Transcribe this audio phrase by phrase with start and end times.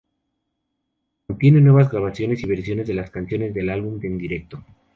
[1.27, 4.63] Contiene nuevas grabaciones y versiones de las canciones del álbum en directo.